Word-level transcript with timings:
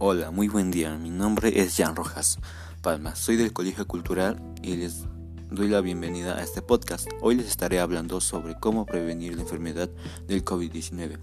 Hola, 0.00 0.30
muy 0.30 0.46
buen 0.46 0.70
día. 0.70 0.96
Mi 0.96 1.10
nombre 1.10 1.60
es 1.60 1.74
Jan 1.76 1.96
Rojas 1.96 2.38
Palma. 2.82 3.16
Soy 3.16 3.34
del 3.34 3.52
Colegio 3.52 3.84
Cultural 3.88 4.40
y 4.62 4.76
les 4.76 5.06
doy 5.50 5.66
la 5.66 5.80
bienvenida 5.80 6.38
a 6.38 6.44
este 6.44 6.62
podcast. 6.62 7.08
Hoy 7.20 7.34
les 7.34 7.48
estaré 7.48 7.80
hablando 7.80 8.20
sobre 8.20 8.54
cómo 8.54 8.86
prevenir 8.86 9.34
la 9.34 9.42
enfermedad 9.42 9.90
del 10.28 10.44
COVID-19. 10.44 11.18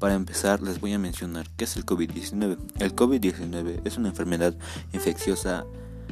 Para 0.00 0.14
empezar, 0.14 0.62
les 0.62 0.80
voy 0.80 0.94
a 0.94 0.98
mencionar 0.98 1.48
qué 1.56 1.62
es 1.62 1.76
el 1.76 1.86
COVID-19. 1.86 2.58
El 2.80 2.96
COVID-19 2.96 3.82
es 3.84 3.96
una 3.96 4.08
enfermedad 4.08 4.56
infecciosa 4.92 5.64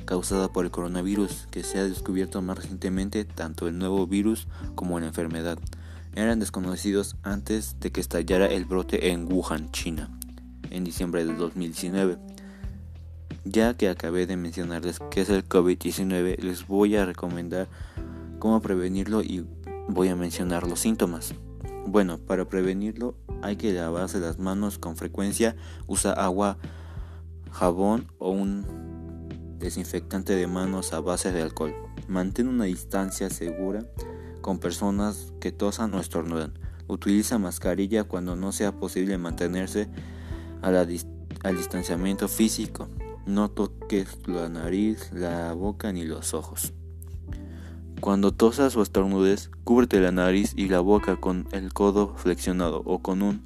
causada 0.04 0.52
por 0.52 0.64
el 0.64 0.70
coronavirus 0.70 1.48
que 1.50 1.64
se 1.64 1.80
ha 1.80 1.82
descubierto 1.82 2.40
más 2.40 2.58
recientemente 2.58 3.24
tanto 3.24 3.66
el 3.66 3.76
nuevo 3.76 4.06
virus 4.06 4.46
como 4.76 5.00
la 5.00 5.08
enfermedad. 5.08 5.58
Eran 6.14 6.38
desconocidos 6.38 7.16
antes 7.24 7.80
de 7.80 7.90
que 7.90 8.00
estallara 8.00 8.46
el 8.46 8.64
brote 8.64 9.10
en 9.10 9.30
Wuhan, 9.32 9.72
China 9.72 10.19
en 10.70 10.84
diciembre 10.84 11.24
del 11.24 11.36
2019. 11.36 12.18
Ya 13.44 13.74
que 13.74 13.88
acabé 13.88 14.26
de 14.26 14.36
mencionarles 14.36 14.98
qué 15.10 15.22
es 15.22 15.30
el 15.30 15.48
COVID-19, 15.48 16.38
les 16.38 16.66
voy 16.66 16.96
a 16.96 17.04
recomendar 17.04 17.68
cómo 18.38 18.60
prevenirlo 18.60 19.22
y 19.22 19.46
voy 19.88 20.08
a 20.08 20.16
mencionar 20.16 20.66
los 20.66 20.80
síntomas. 20.80 21.34
Bueno, 21.86 22.18
para 22.18 22.44
prevenirlo 22.46 23.14
hay 23.42 23.56
que 23.56 23.72
lavarse 23.72 24.20
las 24.20 24.38
manos 24.38 24.78
con 24.78 24.96
frecuencia, 24.96 25.56
usa 25.86 26.12
agua, 26.12 26.58
jabón 27.50 28.06
o 28.18 28.30
un 28.30 28.64
desinfectante 29.58 30.34
de 30.34 30.46
manos 30.46 30.92
a 30.92 31.00
base 31.00 31.32
de 31.32 31.42
alcohol. 31.42 31.74
Mantén 32.08 32.48
una 32.48 32.64
distancia 32.64 33.30
segura 33.30 33.84
con 34.40 34.58
personas 34.58 35.32
que 35.40 35.52
tosan 35.52 35.94
o 35.94 36.00
estornudan. 36.00 36.54
Utiliza 36.88 37.38
mascarilla 37.38 38.04
cuando 38.04 38.36
no 38.36 38.52
sea 38.52 38.72
posible 38.72 39.16
mantenerse 39.18 39.88
al 40.62 41.56
distanciamiento 41.56 42.28
físico. 42.28 42.88
No 43.26 43.50
toques 43.50 44.18
la 44.26 44.48
nariz, 44.48 45.12
la 45.12 45.52
boca 45.52 45.92
ni 45.92 46.04
los 46.04 46.34
ojos. 46.34 46.72
Cuando 48.00 48.32
tosas 48.32 48.76
o 48.76 48.82
estornudes, 48.82 49.50
cúbrete 49.62 50.00
la 50.00 50.10
nariz 50.10 50.54
y 50.56 50.68
la 50.68 50.80
boca 50.80 51.16
con 51.16 51.46
el 51.52 51.72
codo 51.72 52.14
flexionado 52.16 52.82
o 52.86 53.00
con 53.00 53.20
un 53.20 53.42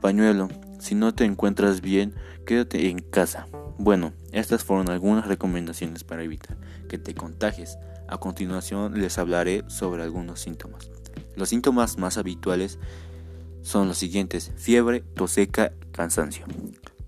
pañuelo. 0.00 0.48
Si 0.80 0.94
no 0.94 1.14
te 1.14 1.24
encuentras 1.24 1.80
bien, 1.80 2.14
quédate 2.46 2.88
en 2.88 2.98
casa. 2.98 3.46
Bueno, 3.78 4.12
estas 4.32 4.64
fueron 4.64 4.90
algunas 4.90 5.28
recomendaciones 5.28 6.02
para 6.02 6.24
evitar 6.24 6.56
que 6.88 6.98
te 6.98 7.14
contagies. 7.14 7.78
A 8.08 8.18
continuación 8.18 9.00
les 9.00 9.18
hablaré 9.18 9.64
sobre 9.68 10.02
algunos 10.02 10.40
síntomas. 10.40 10.90
Los 11.36 11.50
síntomas 11.50 11.96
más 11.96 12.18
habituales 12.18 12.78
son 13.66 13.88
los 13.88 13.98
siguientes, 13.98 14.52
fiebre, 14.56 15.00
tos 15.00 15.32
seca, 15.32 15.72
cansancio. 15.90 16.46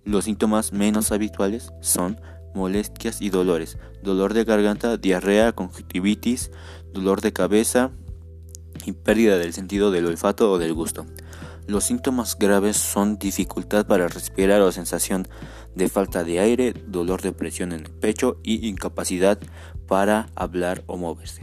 Los 0.05 0.25
síntomas 0.25 0.73
menos 0.73 1.13
habituales 1.13 1.71
son 1.81 2.21
molestias 2.53 3.23
y 3.23 3.31
dolores, 3.31 3.79
dolor 4.03 4.35
de 4.35 4.43
garganta, 4.43 4.97
diarrea, 4.97 5.53
conjuntivitis, 5.53 6.51
dolor 6.93 7.21
de 7.21 7.33
cabeza 7.33 7.93
y 8.85 8.91
pérdida 8.91 9.39
del 9.39 9.53
sentido 9.53 9.93
del 9.93 10.07
olfato 10.07 10.51
o 10.51 10.59
del 10.59 10.75
gusto. 10.75 11.07
Los 11.69 11.85
síntomas 11.85 12.37
graves 12.37 12.77
son 12.77 13.21
dificultad 13.21 13.87
para 13.87 14.09
respirar 14.09 14.61
o 14.61 14.73
sensación 14.73 15.29
de 15.77 15.89
falta 15.89 16.25
de 16.25 16.41
aire, 16.41 16.75
dolor 16.89 17.23
de 17.23 17.31
presión 17.31 17.71
en 17.71 17.85
el 17.85 17.91
pecho 17.93 18.41
y 18.43 18.67
incapacidad 18.67 19.39
para 19.87 20.29
hablar 20.35 20.83
o 20.89 20.97
moverse. 20.97 21.43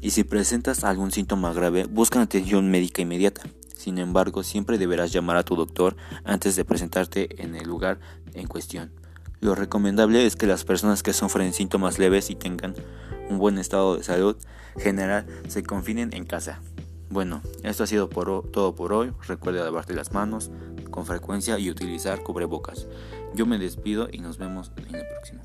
Y 0.00 0.10
si 0.10 0.24
presentas 0.24 0.82
algún 0.82 1.12
síntoma 1.12 1.52
grave, 1.52 1.84
busca 1.84 2.20
atención 2.20 2.72
médica 2.72 3.00
inmediata. 3.02 3.42
Sin 3.84 3.98
embargo, 3.98 4.42
siempre 4.42 4.78
deberás 4.78 5.12
llamar 5.12 5.36
a 5.36 5.42
tu 5.42 5.56
doctor 5.56 5.94
antes 6.24 6.56
de 6.56 6.64
presentarte 6.64 7.42
en 7.42 7.54
el 7.54 7.68
lugar 7.68 8.00
en 8.32 8.46
cuestión. 8.46 8.90
Lo 9.40 9.54
recomendable 9.54 10.24
es 10.24 10.36
que 10.36 10.46
las 10.46 10.64
personas 10.64 11.02
que 11.02 11.12
sufren 11.12 11.52
síntomas 11.52 11.98
leves 11.98 12.30
y 12.30 12.34
tengan 12.34 12.74
un 13.28 13.36
buen 13.36 13.58
estado 13.58 13.98
de 13.98 14.02
salud 14.02 14.36
general 14.78 15.26
se 15.48 15.62
confinen 15.62 16.14
en 16.14 16.24
casa. 16.24 16.62
Bueno, 17.10 17.42
esto 17.62 17.84
ha 17.84 17.86
sido 17.86 18.08
todo 18.08 18.74
por 18.74 18.94
hoy. 18.94 19.12
Recuerda 19.28 19.62
lavarte 19.62 19.92
las 19.92 20.14
manos 20.14 20.50
con 20.90 21.04
frecuencia 21.04 21.58
y 21.58 21.68
utilizar 21.68 22.22
cubrebocas. 22.22 22.86
Yo 23.34 23.44
me 23.44 23.58
despido 23.58 24.08
y 24.10 24.20
nos 24.20 24.38
vemos 24.38 24.72
en 24.78 24.94
el 24.94 25.06
próximo. 25.08 25.42